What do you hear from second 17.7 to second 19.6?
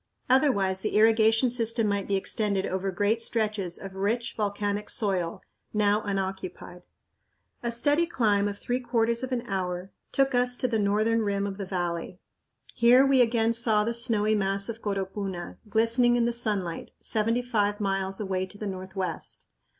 miles away to the northwest.